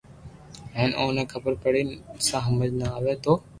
ھين 0.75 0.91
اوني 0.99 1.23
خبر 1.33 1.53
پڙئي 1.61 1.83
ئسآ 2.17 2.37
ھمج 2.47 2.71
نہ 2.79 2.87
آوئ 2.97 3.13
تو 3.23 3.33